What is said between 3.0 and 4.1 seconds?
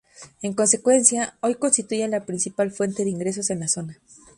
de ingresos en la zona.